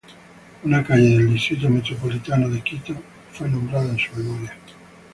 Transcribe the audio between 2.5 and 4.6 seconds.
Quito fue nombrada en su memoria.